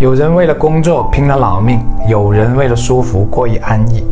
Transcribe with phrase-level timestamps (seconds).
[0.00, 4.02] 有人为了工作拼了老命，有人为了舒服过于安逸。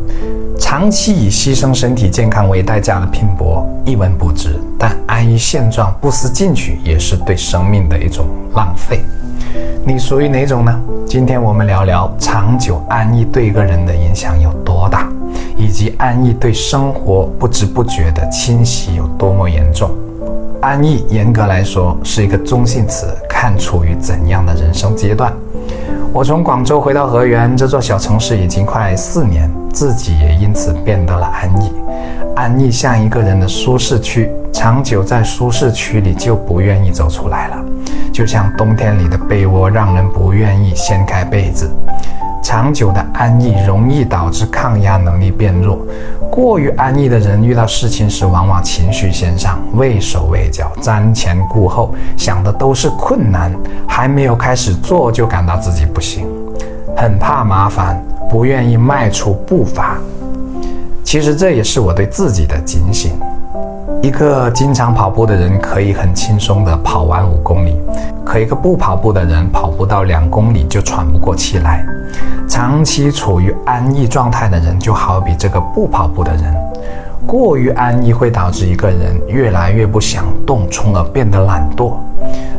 [0.59, 9.03] 长期以牺牲身体健康为代价的拼搏，一文不值；但安于现状、不思进取，也是对生命的一种浪费。
[9.83, 10.79] 你属于哪种呢？
[11.07, 15.11] 今天我们聊聊长久安逸对一个人的影响有多大，
[15.57, 19.91] 以及安逸对生活不知不觉的侵袭有多么严重。
[20.61, 25.33] 安逸严格来说是一个中性词，看处于怎样的人生阶段。
[26.11, 31.73] 我从广州回到河源这座小城市已经快四年，自己也因此变得了安逸。
[32.35, 37.57] 安逸像一个人的舒适区，长久在舒适区里就不愿意走出来了，
[38.13, 41.71] 就像冬天里的被窝，让人不愿意掀开被子。
[42.43, 45.79] 长久的安逸容易导致抗压能力变弱。
[46.31, 53.53] 过于安逸的人遇到事情时，往往情绪先上，畏手畏脚，瞻前顾后，想的都是困难，
[53.89, 56.27] 还没有开始做就感到自己不行，
[56.97, 59.97] 很怕麻烦，不愿意迈出步伐。
[61.03, 63.13] 其实这也是我对自己的警醒。
[64.01, 67.77] 一个经常跑步的人可以很轻松地跑完五公里，
[68.29, 71.83] 可一个不跑步的人跑不到两公里就喘不过气来。
[72.47, 76.55] 长期处于安逸状态的人，就好比这个不跑步的人，
[77.27, 81.95] 过于安逸会导致一个人越来越不想动，从而变得懒惰。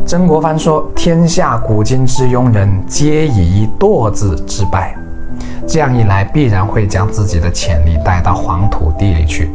[0.08, 4.96] 曾国藩说：“天下古今之庸人，皆以一惰字致败。”
[5.68, 9.52] 这样一来，必然会将自己的潜力带到黄土地里去，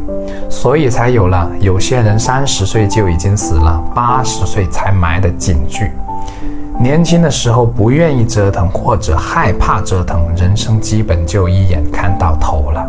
[0.49, 5.91] 所以才有了有些人三十岁就已经死了，八十岁才埋的警句。
[6.77, 12.85] 年轻的时候不愿意折腾或者害怕折腾，人生基本就一眼看到头了。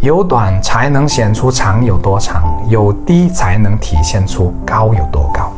[0.00, 5.50] 有短才能显出长有多长，有低才能体现出高有多高。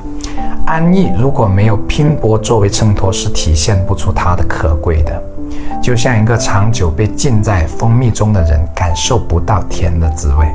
[0.65, 5.23] 安逸如果没有拼搏作为衬托，是体现不出它的可贵的。
[5.83, 10.47] 就像一个长久被浸在蜂蜜中的人，感受不到甜的滋味；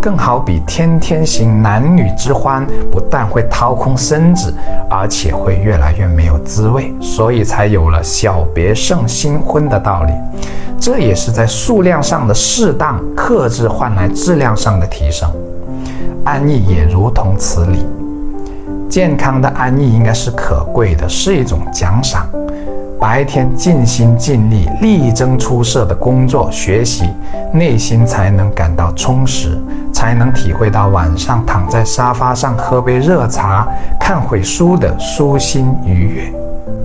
[0.00, 4.52] 更好比天天行男女之欢，不但会掏空身子，
[4.90, 6.92] 而且会越来越没有滋味。
[7.00, 10.12] 所以才有了小别胜新婚的道理。
[10.80, 15.30] 这也是在数量上的适当克制，换来质量上的提升。
[16.24, 17.86] 安逸也如同此理。
[18.88, 22.26] 健康的安逸应该是可贵的，是一种奖赏。
[23.02, 27.12] 白天尽心尽力、力争出色的工作学习，
[27.52, 29.60] 内心才能感到充实，
[29.92, 33.66] 才能体会到晚上躺在沙发上喝杯热茶、
[33.98, 36.41] 看会书的舒心愉悦。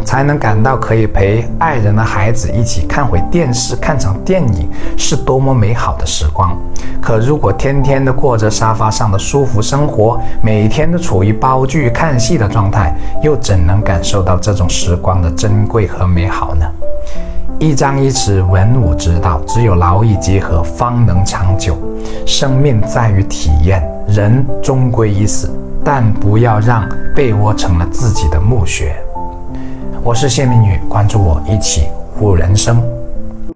[0.07, 6.57] 才能感到可以陪爱人的孩子一起看会电视、看场电影，是多么美好的时光。
[7.01, 16.65] 可如果天天的过着沙发上的舒服生活，每天都处于煲剧看戏的状态，又怎能感受到这种时光的珍贵和美好呢？
[17.59, 21.77] 一张一弛，文武之道，只有劳逸结合，方能长久。
[22.25, 25.51] 生命在于体验，人终归一死，
[25.83, 28.95] 但不要让被窝成了自己的墓穴。
[30.07, 31.89] 我是谢明宇，关注我，一起
[32.21, 32.96] 悟人生。